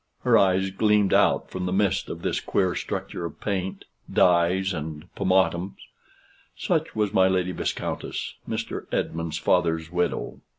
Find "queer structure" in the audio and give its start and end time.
2.39-3.23